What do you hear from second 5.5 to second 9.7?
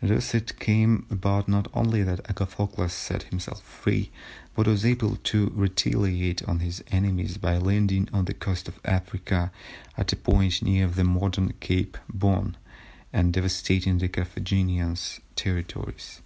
retaliate on his enemies by landing on the coast of Africa